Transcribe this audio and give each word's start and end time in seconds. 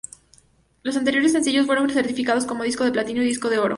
Los 0.81 0.97
anteriores 0.97 1.31
sencillos, 1.33 1.67
fueron 1.67 1.91
certificados 1.91 2.45
como 2.47 2.63
disco 2.63 2.83
de 2.83 2.91
platino 2.91 3.21
y 3.21 3.25
disco 3.25 3.51
de 3.51 3.59
oro. 3.59 3.69